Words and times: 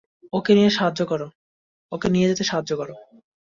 ওকে 0.33 0.51
নিয়ে 0.53 0.69
যেতে 2.29 2.43
সাহায্য 2.43 2.71
করো! 2.81 2.95